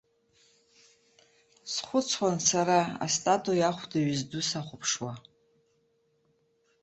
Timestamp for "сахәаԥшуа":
4.49-5.13